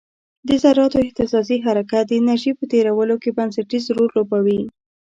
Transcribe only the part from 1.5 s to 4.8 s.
حرکت د انرژي په تیرولو کې بنسټیز رول لوبوي.